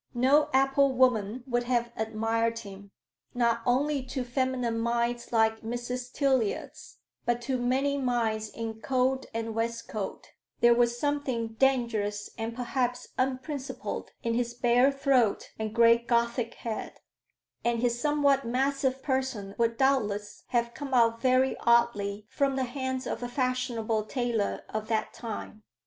[0.15, 2.89] No apple woman would have admired him;
[3.35, 6.11] not only to feminine minds like Mrs.
[6.11, 13.09] Tiliot's, but to many minds in coat and waistcoat, there was something dangerous and perhaps
[13.19, 16.93] unprincipled in his bare throat and great Gothic head;
[17.63, 23.05] and his somewhat massive person would doubtless have come out very oddly from the hands
[23.05, 25.61] of a fashionable tailor of that time.